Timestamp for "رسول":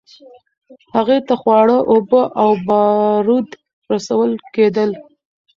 3.91-4.31